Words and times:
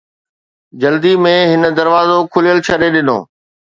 جلدي 0.81 1.13
۾، 1.25 1.33
هن 1.51 1.63
دروازو 1.79 2.17
کليل 2.33 2.57
ڇڏي 2.67 2.89
ڏنو 2.95 3.17